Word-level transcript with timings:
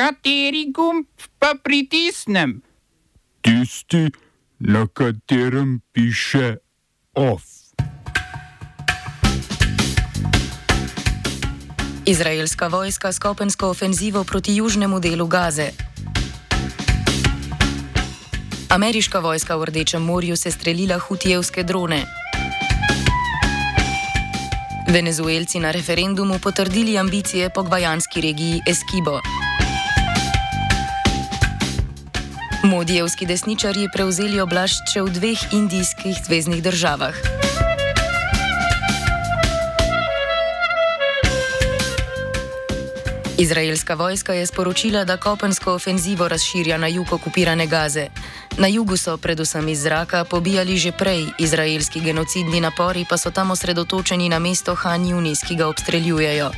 Kateri 0.00 0.72
gumb 0.72 1.04
pa 1.38 1.52
pritisnem? 1.62 2.62
Tisti, 3.44 4.08
na 4.58 4.86
katerem 4.86 5.80
piše 5.92 6.56
OF. 7.14 7.42
Izraelska 12.06 12.68
vojska 12.68 13.12
s 13.12 13.18
kopensko 13.18 13.68
ofenzivo 13.68 14.24
proti 14.24 14.56
južnemu 14.56 15.00
delu 15.00 15.26
Gaze. 15.26 15.68
Ameriška 18.68 19.18
vojska 19.18 19.56
v 19.56 19.64
Rdečem 19.64 20.02
morju 20.02 20.36
se 20.36 20.50
streljila 20.50 20.98
hutijevske 20.98 21.62
drone. 21.62 22.04
Venezuelci 24.88 25.60
na 25.60 25.70
referendumu 25.70 26.38
potrdili 26.42 26.98
ambicije 26.98 27.50
po 27.54 27.62
gvajanski 27.62 28.20
regiji 28.20 28.60
Eskibo. 28.66 29.39
Modijevski 32.70 33.26
desničarji 33.26 33.88
prevzeli 33.90 34.38
oblast 34.40 34.92
še 34.92 35.00
v 35.02 35.10
dveh 35.10 35.40
indijskih 35.58 36.14
zvezdnih 36.22 36.60
državah. 36.62 37.16
Izraelska 43.42 43.94
vojska 43.98 44.38
je 44.38 44.46
sporočila, 44.46 45.02
da 45.04 45.16
kopensko 45.16 45.74
ofenzivo 45.74 46.28
razširja 46.28 46.78
na 46.78 46.86
jug 46.86 47.12
okupirane 47.12 47.66
Gaze. 47.66 48.06
Na 48.58 48.70
jugu 48.70 48.96
so 48.96 49.16
predvsem 49.16 49.68
iz 49.68 49.82
zraka 49.82 50.24
pobijali 50.24 50.78
že 50.78 50.92
prej, 50.92 51.26
izraelski 51.38 52.00
genocidni 52.00 52.60
napori 52.60 53.02
pa 53.02 53.18
so 53.18 53.34
tam 53.34 53.50
osredotočeni 53.50 54.28
na 54.28 54.38
mesto 54.38 54.74
Han 54.74 55.10
Yunis, 55.10 55.42
ki 55.42 55.56
ga 55.56 55.66
obstreljujejo. 55.66 56.50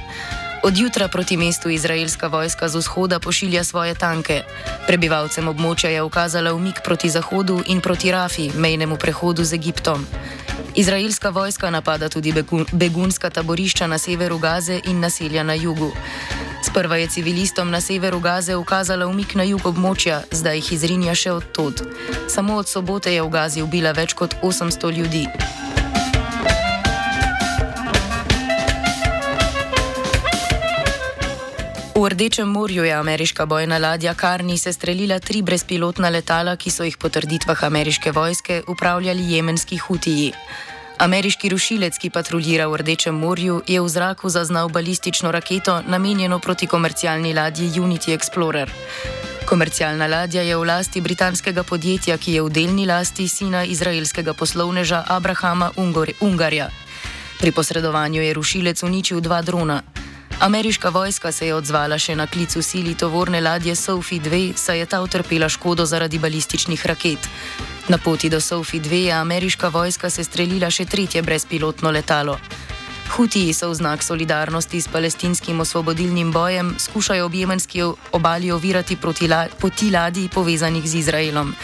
Od 0.63 0.79
jutra 0.79 1.09
proti 1.09 1.37
mestu 1.37 1.69
izraelska 1.69 2.27
vojska 2.27 2.69
z 2.69 2.77
vzhoda 2.77 3.19
pošilja 3.19 3.65
svoje 3.65 3.95
tanke. 3.95 4.43
Prebivalcem 4.87 5.49
območja 5.49 5.91
je 5.91 6.03
ukazala 6.03 6.53
umik 6.55 6.81
proti 6.85 7.11
zahodu 7.11 7.63
in 7.67 7.81
proti 7.81 8.13
Rafi, 8.13 8.51
mejnemu 8.55 8.97
prehodu 8.97 9.45
z 9.45 9.59
Egiptom. 9.59 10.07
Izraelska 10.75 11.31
vojska 11.31 11.71
napada 11.71 12.09
tudi 12.09 12.35
begunska 12.73 13.31
taborišča 13.31 13.87
na 13.87 13.99
severu 13.99 14.39
Gaze 14.39 14.81
in 14.85 15.01
naselja 15.01 15.43
na 15.43 15.55
jugu. 15.55 15.91
Sprva 16.63 16.97
je 16.97 17.09
civilistom 17.09 17.71
na 17.71 17.81
severu 17.81 18.21
Gaze 18.21 18.57
ukazala 18.57 19.07
umik 19.07 19.35
na 19.35 19.43
jug 19.43 19.67
območja, 19.67 20.23
zdaj 20.31 20.57
jih 20.57 20.73
izrinja 20.73 21.15
še 21.15 21.33
odtod. 21.33 21.83
Samo 22.29 22.55
od 22.57 22.69
sobote 22.69 23.11
je 23.13 23.23
v 23.23 23.29
Gazi 23.29 23.63
ubila 23.63 23.93
več 23.93 24.15
kot 24.15 24.39
800 24.43 24.95
ljudi. 24.97 25.27
V 32.03 32.09
Rdečem 32.11 32.49
morju 32.49 32.85
je 32.85 32.93
ameriška 32.93 33.47
bojna 33.47 33.79
ladja 33.79 34.15
Karni 34.15 34.59
se 34.59 34.73
streljila 34.73 35.19
tri 35.19 35.43
brezpilotna 35.43 36.09
letala, 36.09 36.57
ki 36.57 36.71
so 36.71 36.83
jih 36.83 36.97
po 36.99 37.09
trditvah 37.09 37.65
ameriške 37.65 38.11
vojske 38.13 38.63
upravljali 38.67 39.33
jemenski 39.33 39.77
hutiji. 39.79 40.33
Ameriški 40.99 41.49
rušilec, 41.49 41.99
ki 41.99 42.11
patruljira 42.11 42.67
v 42.67 42.77
Rdečem 42.83 43.15
morju, 43.15 43.63
je 43.67 43.81
v 43.81 43.89
zraku 43.89 44.29
zaznal 44.29 44.69
balistično 44.69 45.31
raketo, 45.31 45.79
namenjeno 45.87 46.39
proti 46.39 46.67
komercialni 46.67 47.35
ladji 47.35 47.71
Unity 47.71 48.19
Explorer. 48.19 48.71
Komercialna 49.47 50.07
ladja 50.07 50.43
je 50.43 50.57
v 50.57 50.65
lasti 50.65 51.01
britanskega 51.01 51.63
podjetja, 51.63 52.19
ki 52.19 52.33
je 52.33 52.43
v 52.43 52.51
delni 52.51 52.87
lasti 52.87 53.29
sina 53.29 53.65
izraelskega 53.65 54.35
poslovneža 54.35 55.05
Abrahama 55.09 55.71
Ungarja. 56.21 56.69
Pri 57.39 57.53
posredovanju 57.53 58.23
je 58.23 58.35
rušilec 58.35 58.83
uničil 58.83 59.21
dva 59.21 59.43
drona. 59.43 59.92
Ameriška 60.43 60.89
vojska 60.89 61.33
se 61.33 61.47
je 61.47 61.55
odzvala 61.55 61.95
še 62.03 62.17
na 62.19 62.25
klicu 62.27 62.63
sili 62.67 62.97
tovorne 62.99 63.41
ladje 63.41 63.77
Sophie 63.79 64.19
2, 64.21 64.57
saj 64.59 64.79
je 64.79 64.87
ta 64.87 64.99
utrpela 65.03 65.47
škodo 65.49 65.87
zaradi 65.87 66.19
balističnih 66.19 66.87
raket. 66.87 67.29
Na 67.89 67.99
poti 67.99 68.27
do 68.29 68.41
Sophie 68.41 68.81
2 68.83 69.07
je 69.07 69.13
ameriška 69.13 69.69
vojska 69.69 70.11
se 70.11 70.25
streljila 70.25 70.71
še 70.71 70.85
tretje 70.85 71.23
brezpilotno 71.23 71.95
letalo. 71.95 72.35
Hutiji 73.15 73.55
so 73.55 73.71
v 73.71 73.79
znak 73.79 74.03
solidarnosti 74.03 74.81
s 74.83 74.91
palestinskim 74.91 75.61
osvobodilnim 75.61 76.33
bojem 76.33 76.75
skušajo 76.79 77.27
ob 77.27 77.35
jemenski 77.35 77.83
obali 78.13 78.51
ovirati 78.51 78.99
poti 79.61 79.91
ladij 79.95 80.29
povezanih 80.29 80.91
z 80.91 80.95
Izraelom. 80.95 81.55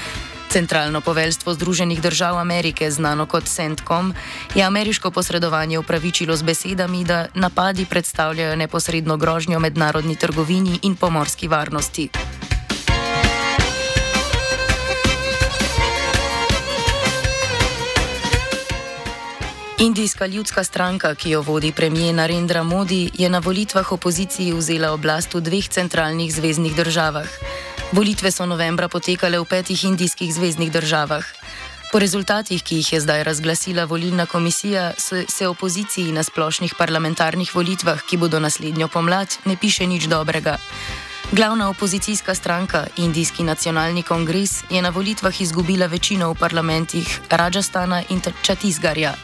Centralno 0.48 1.00
poveljstvo 1.00 1.54
Združenih 1.54 2.02
držav 2.02 2.38
Amerike, 2.38 2.90
znano 2.90 3.26
kot 3.26 3.44
CENTCOM, 3.44 4.14
je 4.54 4.62
ameriško 4.64 5.10
posredovanje 5.10 5.78
upravičilo 5.78 6.36
z 6.36 6.42
besedami, 6.42 7.04
da 7.04 7.26
napadi 7.34 7.84
predstavljajo 7.84 8.56
neposredno 8.56 9.16
grožnjo 9.16 9.58
mednarodni 9.58 10.16
trgovini 10.16 10.78
in 10.82 10.96
pomorski 10.96 11.48
varnosti. 11.48 12.08
Indijska 19.78 20.26
ljudska 20.26 20.64
stranka, 20.64 21.14
ki 21.14 21.30
jo 21.30 21.42
vodi 21.42 21.72
premijer 21.72 22.14
Narendra 22.14 22.62
Modi, 22.62 23.10
je 23.14 23.28
na 23.30 23.38
volitvah 23.38 23.92
opoziciji 23.92 24.52
vzela 24.52 24.92
oblast 24.92 25.34
v 25.34 25.40
dveh 25.40 25.68
centralnih 25.68 26.34
zvezdnih 26.34 26.76
državah. 26.76 27.28
Volitve 27.92 28.28
so 28.28 28.44
novembra 28.44 28.84
potekale 28.88 29.40
v 29.40 29.48
petih 29.48 29.84
indijskih 29.84 30.28
zvezdnih 30.28 30.68
državah. 30.68 31.24
Po 31.88 31.96
rezultatih, 31.98 32.60
ki 32.60 32.76
jih 32.76 32.92
je 32.92 33.00
zdaj 33.00 33.24
razglasila 33.24 33.88
volilna 33.88 34.26
komisija, 34.26 34.92
se 35.28 35.48
opoziciji 35.48 36.12
na 36.12 36.22
splošnih 36.22 36.74
parlamentarnih 36.76 37.54
volitvah, 37.54 38.02
ki 38.04 38.20
bodo 38.20 38.40
naslednjo 38.44 38.88
pomlad, 38.92 39.32
ne 39.44 39.56
piše 39.56 39.86
nič 39.86 40.04
dobrega. 40.04 40.58
Glavna 41.32 41.68
opozicijska 41.68 42.34
stranka, 42.34 42.86
Indijski 42.96 43.44
nacionalni 43.44 44.02
kongres, 44.02 44.64
je 44.70 44.82
na 44.82 44.88
volitvah 44.88 45.40
izgubila 45.40 45.86
večino 45.86 46.28
v 46.32 46.36
parlamentih 46.36 47.20
Rajastana 47.30 48.02
in 48.08 48.20
Čatisgarja. 48.42 49.14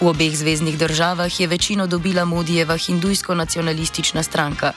V 0.00 0.06
obeh 0.06 0.36
zvezdnih 0.36 0.78
državah 0.78 1.40
je 1.40 1.46
večino 1.46 1.86
dobila 1.86 2.24
Modijeva 2.24 2.78
hindujsko-nacionalistična 2.78 4.22
stranka. 4.22 4.72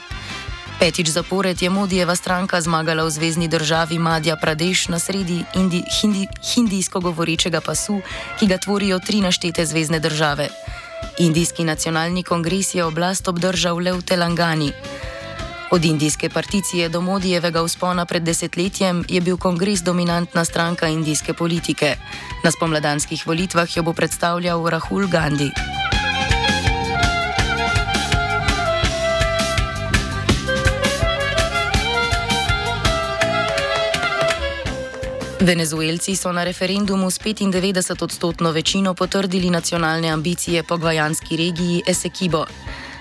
Petič 0.79 1.11
zapored 1.11 1.59
je 1.59 1.67
Modijeva 1.67 2.15
stranka 2.15 2.55
zmagala 2.55 3.03
v 3.03 3.11
zvezdni 3.11 3.51
državi 3.51 3.99
Madja 3.99 4.39
Pradeš 4.39 4.87
na 4.87 4.95
sredi 4.95 5.43
indi, 5.51 5.83
hindi, 5.83 6.23
hindijsko 6.39 7.03
govorečega 7.03 7.59
pasu, 7.59 7.99
ki 8.39 8.47
ga 8.47 8.55
tvorijo 8.55 8.99
tri 9.03 9.19
naštete 9.19 9.65
zvezdne 9.67 9.99
države. 9.99 10.47
Indijski 11.19 11.67
nacionalni 11.67 12.23
kongres 12.23 12.75
je 12.75 12.87
oblast 12.87 13.27
obdržal 13.27 13.75
le 13.75 13.91
v 13.91 14.01
Telangani. 14.01 14.71
Od 15.71 15.85
indijske 15.85 16.29
particije 16.29 16.89
do 16.89 17.01
Modijevega 17.01 17.59
vzpona 17.59 18.05
pred 18.05 18.23
desetletjem 18.23 19.03
je 19.09 19.21
bil 19.21 19.37
kongres 19.37 19.83
dominantna 19.83 20.45
stranka 20.45 20.87
indijske 20.87 21.33
politike. 21.33 21.99
Na 22.43 22.51
spomladanskih 22.51 23.27
volitvah 23.27 23.67
jo 23.77 23.83
bo 23.83 23.93
predstavljal 23.93 24.63
Rahul 24.69 25.11
Gandhi. 25.11 25.51
Venezuelci 35.39 36.15
so 36.15 36.31
na 36.31 36.43
referendumu 36.43 37.11
s 37.11 37.19
95-odstotno 37.19 38.51
večino 38.51 38.93
potrdili 38.93 39.49
nacionalne 39.49 40.09
ambicije 40.09 40.63
po 40.63 40.77
gvajanski 40.77 41.37
regiji 41.37 41.83
Esekibo. 41.87 42.45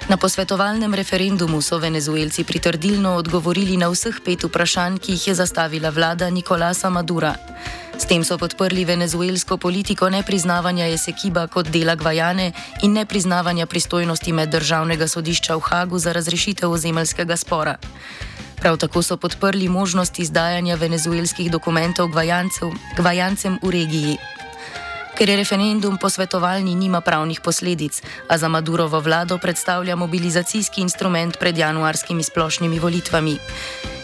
Na 0.08 0.16
posvetovalnem 0.16 0.94
referendumu 0.94 1.62
so 1.62 1.78
venezuelci 1.78 2.44
pritrdilno 2.44 3.14
odgovorili 3.14 3.76
na 3.76 3.88
vseh 3.90 4.20
pet 4.24 4.44
vprašanj, 4.44 4.98
ki 4.98 5.12
jih 5.12 5.26
je 5.28 5.34
zastavila 5.34 5.90
vlada 5.90 6.30
Nikolasa 6.30 6.90
Madura. 6.90 7.34
S 7.98 8.06
tem 8.06 8.24
so 8.24 8.38
podprli 8.38 8.84
venezuelsko 8.84 9.56
politiko 9.56 10.08
nepriznavanja 10.10 10.86
Esekiba 10.86 11.46
kot 11.46 11.68
dela 11.68 11.94
Gvajane 11.94 12.52
in 12.82 12.92
nepriznavanja 12.92 13.66
pristojnosti 13.66 14.32
meddržavnega 14.32 15.08
sodišča 15.08 15.56
v 15.56 15.60
Hagu 15.60 15.98
za 15.98 16.12
razrešitev 16.12 16.70
ozemeljskega 16.70 17.36
spora. 17.36 17.76
Prav 18.60 18.76
tako 18.76 19.02
so 19.02 19.16
podprli 19.16 19.68
možnost 19.68 20.18
izdajanja 20.18 20.74
venezuelskih 20.74 21.50
dokumentov 21.50 22.10
gvajancem 22.96 23.58
v 23.62 23.70
regiji. 23.70 24.16
Ker 25.18 25.28
je 25.28 25.36
referendum 25.36 25.98
posvetovalni, 25.98 26.74
nima 26.74 27.00
pravnih 27.00 27.40
posledic, 27.40 28.02
a 28.28 28.38
za 28.38 28.48
Madurovo 28.48 29.00
vlado 29.00 29.38
predstavlja 29.38 29.96
mobilizacijski 29.96 30.80
instrument 30.80 31.38
pred 31.38 31.58
januarskimi 31.58 32.22
splošnimi 32.22 32.78
volitvami. 32.78 33.38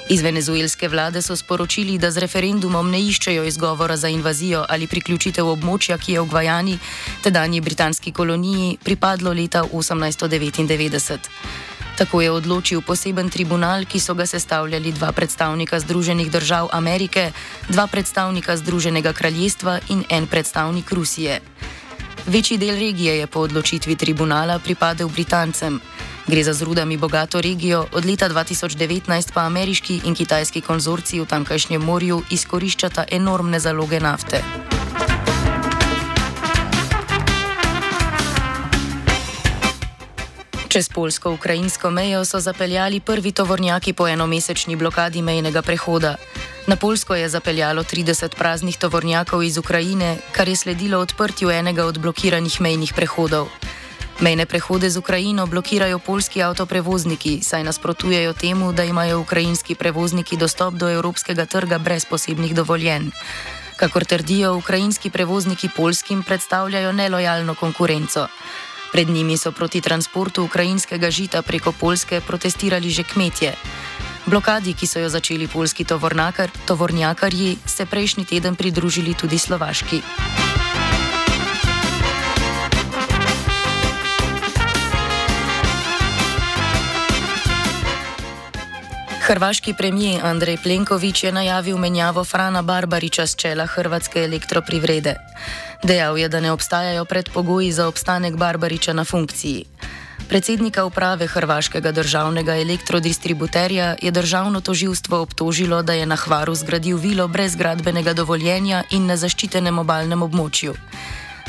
Iz 0.09 0.23
venezuelske 0.23 0.89
vlade 0.89 1.23
so 1.23 1.37
sporočili, 1.37 1.99
da 1.99 2.11
z 2.11 2.27
referendumom 2.27 2.91
ne 2.91 3.01
iščejo 3.01 3.45
izgovora 3.45 3.97
za 3.97 4.09
invazijo 4.09 4.65
ali 4.69 4.87
priključitev 4.87 5.49
območja, 5.49 5.99
ki 5.99 6.13
je 6.13 6.21
v 6.21 6.29
Gvajani, 6.29 6.79
tedanji 7.23 7.61
britanski 7.61 8.13
koloniji, 8.13 8.79
pripadlo 8.85 9.33
leta 9.33 9.63
1899. 9.63 11.74
Tako 11.95 12.21
je 12.21 12.31
odločil 12.31 12.81
poseben 12.83 13.31
tribunal, 13.31 13.85
ki 13.87 14.01
so 14.01 14.15
ga 14.15 14.27
sestavljali 14.27 14.93
dva 14.93 15.13
predstavnika 15.13 15.81
Združenih 15.81 16.31
držav 16.31 16.69
Amerike, 16.73 17.31
dva 17.69 17.87
predstavnika 17.87 18.57
Združenega 18.57 19.13
kraljestva 19.13 19.79
in 19.89 20.03
en 20.11 20.27
predstavnik 20.27 20.93
Rusije. 20.93 21.41
Večji 22.27 22.59
del 22.59 22.75
regije 22.75 23.19
je 23.19 23.27
po 23.27 23.41
odločitvi 23.41 23.97
tribunala 23.97 24.59
pripadel 24.59 25.09
Britancem. 25.09 25.81
Gre 26.27 26.45
za 26.45 26.53
z 26.53 26.63
rudami 26.63 26.97
bogato 26.97 27.41
regijo, 27.41 27.87
od 27.93 28.05
leta 28.05 28.29
2019 28.29 29.33
pa 29.35 29.41
ameriški 29.41 30.01
in 30.05 30.15
kitajski 30.15 30.61
konzorci 30.61 31.21
v 31.21 31.27
tamkajšnjem 31.27 31.83
morju 31.83 32.23
izkoriščata 32.31 33.05
enormne 33.11 33.61
zaloge 33.61 34.01
nafte. 34.01 34.64
Čez 40.75 40.89
polsko-ukrajinsko 40.91 41.91
mejo 41.91 42.25
so 42.27 42.41
zapeljali 42.43 42.99
prvi 43.01 43.31
tovornjaki 43.33 43.93
po 43.93 44.09
enomesečni 44.09 44.77
blokadi 44.77 45.23
mejnega 45.23 45.63
prehoda. 45.63 46.17
Na 46.67 46.77
Polsko 46.77 47.15
je 47.15 47.29
zapeljalo 47.29 47.83
30 47.83 48.35
praznih 48.35 48.79
tovornjakov 48.79 49.43
iz 49.43 49.59
Ukrajine, 49.59 50.17
kar 50.33 50.49
je 50.49 50.57
sledilo 50.57 50.99
odprtju 50.99 51.51
enega 51.51 51.85
od 51.87 51.99
blokiranih 51.99 52.61
mejnih 52.61 52.93
prehodov. 52.97 53.47
Mejne 54.21 54.47
prehode 54.47 54.91
z 54.91 54.99
Ukrajino 54.99 55.47
blokirajo 55.47 55.99
polski 55.99 56.43
avtoprevozniki, 56.43 57.39
saj 57.43 57.65
nasprotujejo 57.65 58.33
temu, 58.33 58.73
da 58.73 58.85
imajo 58.85 59.21
ukrajinski 59.21 59.75
prevozniki 59.75 60.37
dostop 60.37 60.75
do 60.75 60.91
evropskega 60.91 61.47
trga 61.47 61.79
brez 61.79 62.05
posebnih 62.05 62.55
dovoljenj. 62.55 63.11
Kakor 63.77 64.05
trdijo, 64.05 64.57
ukrajinski 64.57 65.11
prevozniki 65.11 65.69
polskim 65.77 66.23
predstavljajo 66.23 66.93
nelojalno 66.93 67.55
konkurenco. 67.55 68.27
Pred 68.95 69.11
njimi 69.11 69.35
so 69.37 69.51
proti 69.53 69.81
transportu 69.81 70.45
ukrajinskega 70.45 71.11
žita 71.11 71.43
preko 71.43 71.73
Polske 71.73 72.21
protestirali 72.21 72.91
že 72.91 73.03
kmetje. 73.03 73.55
Blokadi, 74.27 74.71
ki 74.79 74.87
so 74.87 75.03
jo 75.03 75.09
začeli 75.11 75.51
polski 75.51 75.85
tovornjakarji, 76.67 77.59
se 77.67 77.87
prejšnji 77.87 78.25
teden 78.25 78.55
pridružili 78.55 79.15
tudi 79.19 79.39
slovaški. 79.39 79.99
Hrvaški 89.27 89.75
premijer 89.75 90.21
Andrej 90.27 90.59
Plenković 90.63 91.25
je 91.25 91.33
najavil 91.33 91.79
menjavo 91.79 92.25
Frana 92.25 92.63
Barbariča 92.63 93.27
z 93.27 93.37
čela 93.37 93.67
Hrvatske 93.67 94.25
elektroprivrede. 94.25 95.15
Dejal 95.85 96.19
je, 96.19 96.29
da 96.29 96.41
ne 96.41 96.53
obstajajo 96.53 97.05
predpogoji 97.05 97.73
za 97.73 97.89
obstanek 97.89 98.37
Barbariča 98.37 98.93
na 98.93 99.05
funkciji. 99.05 99.65
Predsednika 100.29 100.85
uprave 100.85 101.27
Hrvaškega 101.27 101.93
državnega 101.93 102.57
elektrodistributerja 102.57 103.97
je 104.03 104.11
državno 104.11 104.61
toživstvo 104.61 105.21
obtožilo, 105.21 105.83
da 105.83 105.93
je 105.93 106.07
na 106.07 106.17
Hvaru 106.17 106.55
zgradil 106.55 106.97
vilo 106.97 107.29
brez 107.29 107.57
gradbenega 107.57 108.13
dovoljenja 108.13 108.83
in 108.91 109.07
na 109.07 109.17
zaščitenem 109.17 109.79
obalnem 109.79 110.23
območju. 110.23 110.75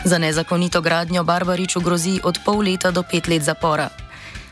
Za 0.03 0.17
nezakonito 0.17 0.81
gradnjo 0.81 1.23
Barbariču 1.23 1.79
grozi 1.79 2.19
od 2.23 2.39
pol 2.45 2.59
leta 2.59 2.91
do 2.91 3.03
pet 3.03 3.27
let 3.27 3.41
zapora. 3.41 3.89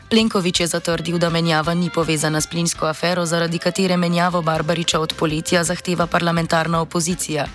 Plenković 0.08 0.60
je 0.60 0.66
zatrdil, 0.66 1.18
da 1.18 1.28
menjava 1.30 1.74
ni 1.74 1.90
povezana 1.90 2.40
s 2.40 2.46
plinsko 2.46 2.86
afero, 2.86 3.26
zaradi 3.26 3.58
katere 3.58 3.96
menjavo 3.96 4.42
Barbariča 4.42 5.00
od 5.00 5.12
poletja 5.18 5.64
zahteva 5.64 6.06
parlamentarna 6.06 6.80
opozicija. 6.80 7.46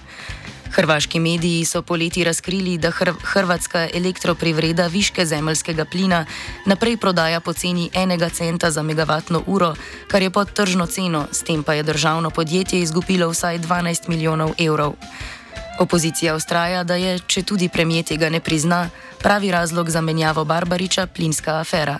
Hrvaški 0.72 1.20
mediji 1.20 1.66
so 1.66 1.82
poleti 1.82 2.24
razkrili, 2.24 2.78
da 2.78 2.92
hr 2.92 3.12
hrvatska 3.24 3.88
elektroprivreda 3.94 4.88
viške 4.88 5.26
zemljskega 5.26 5.86
plina 5.86 6.26
naprej 6.66 6.98
prodaja 6.98 7.40
po 7.40 7.54
ceni 7.54 7.90
enega 7.94 8.30
centa 8.30 8.72
za 8.72 8.84
megavatno 8.84 9.44
uro, 9.48 9.74
kar 10.08 10.22
je 10.22 10.30
pod 10.30 10.54
tržno 10.54 10.86
ceno, 10.86 11.28
s 11.32 11.44
tem 11.44 11.64
pa 11.64 11.74
je 11.74 11.84
državno 11.84 12.30
podjetje 12.30 12.80
izgubilo 12.80 13.30
vsaj 13.30 13.60
12 13.60 14.10
milijonov 14.10 14.52
evrov. 14.58 14.94
Opozicija 15.80 16.36
ustraja, 16.36 16.84
da 16.84 16.96
je, 16.96 17.20
če 17.20 17.44
tudi 17.44 17.70
premije 17.70 18.04
tega 18.04 18.30
ne 18.30 18.40
prizna, 18.40 18.90
pravi 19.20 19.52
razlog 19.52 19.90
za 19.90 20.02
menjavo 20.02 20.46
Barbariča 20.46 21.08
plinska 21.08 21.60
afera. 21.60 22.00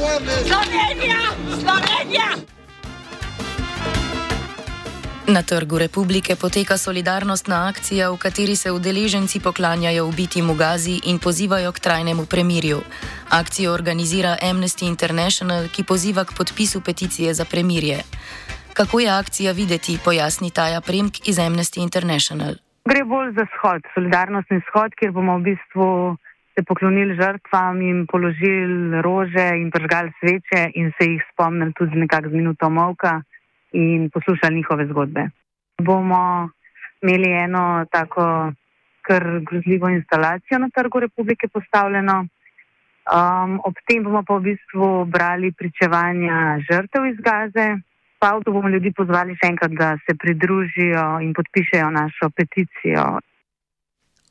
Slovenija! 0.00 1.20
Slovenija! 1.60 2.28
Na 5.28 5.42
trgu 5.42 5.78
republike 5.78 6.36
poteka 6.36 6.76
solidarnostna 6.76 7.68
akcija, 7.68 8.10
v 8.10 8.16
kateri 8.16 8.56
se 8.56 8.72
udeleženci 8.72 9.40
poklanjajo 9.40 10.06
ubiti 10.06 10.42
Mugazi 10.42 11.00
in 11.04 11.18
pozivajo 11.18 11.72
k 11.72 11.78
trajnemu 11.80 12.24
premirju. 12.26 12.80
Akcijo 13.30 13.72
organizira 13.72 14.36
Amnesty 14.42 14.88
International, 14.88 15.68
ki 15.68 15.84
poziva 15.84 16.24
k 16.24 16.32
podpisu 16.38 16.80
peticije 16.80 17.34
za 17.34 17.44
premirje. 17.44 17.98
Kako 18.72 19.00
je 19.00 19.10
akcija 19.10 19.52
videti, 19.52 19.98
pojasni 20.04 20.50
Taja 20.50 20.80
Premk 20.80 21.28
iz 21.28 21.36
Amnesty 21.36 21.82
International. 21.82 22.54
Gre 22.84 23.04
bolj 23.04 23.32
za 23.32 23.46
shod, 23.54 23.82
solidarnostni 23.94 24.60
shod, 24.70 24.90
kjer 24.98 25.12
bomo 25.12 25.38
v 25.38 25.42
bistvu 25.42 26.16
se 26.60 26.64
poklonili 26.64 27.16
žrtvam 27.16 27.80
in 27.82 28.06
položili 28.06 29.00
rože 29.02 29.48
in 29.56 29.70
pržgali 29.70 30.12
sveče 30.20 30.70
in 30.74 30.92
se 30.96 31.08
jih 31.10 31.22
spomnili 31.32 31.72
tudi 31.72 31.96
nekako 31.96 32.28
z 32.28 32.32
minuto 32.32 32.70
molka 32.70 33.22
in 33.72 34.10
poslušali 34.10 34.56
njihove 34.56 34.86
zgodbe. 34.86 35.28
Bomo 35.82 36.50
imeli 37.02 37.32
eno 37.32 37.86
tako 37.90 38.52
kar 39.02 39.40
grozljivo 39.40 39.88
instalacijo 39.88 40.58
na 40.58 40.68
trgu 40.74 41.00
republike 41.00 41.48
postavljeno. 41.48 42.26
Um, 43.10 43.60
ob 43.64 43.74
tem 43.88 44.04
bomo 44.04 44.22
pa 44.22 44.34
v 44.34 44.40
bistvu 44.40 45.04
brali 45.04 45.52
pričevanja 45.52 46.60
žrtev 46.68 47.06
iz 47.06 47.16
Gaze. 47.16 47.68
Pa 48.18 48.34
avto 48.34 48.52
bomo 48.52 48.68
ljudi 48.68 48.92
pozvali 48.92 49.32
še 49.40 49.48
enkrat, 49.48 49.72
da 49.72 49.96
se 50.04 50.14
pridružijo 50.14 51.20
in 51.24 51.32
podpišejo 51.34 51.90
našo 51.90 52.28
peticijo 52.36 53.04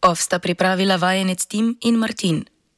Ovsta 0.02 0.40
pripravila 0.40 0.96
vajenec 0.96 1.46
Tim 1.46 1.76
in 1.84 2.00
Martin. 2.00 2.46